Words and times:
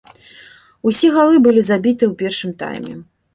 Усе 0.91 1.07
галы 1.17 1.35
былі 1.49 1.61
забітыя 1.67 2.09
ў 2.09 2.15
першым 2.23 2.51
тайме. 2.65 2.99